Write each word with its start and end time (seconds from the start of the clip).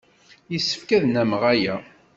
Yessefk 0.53 0.89
ad 0.95 1.03
nnameɣ 1.07 1.43
aya. 1.53 1.75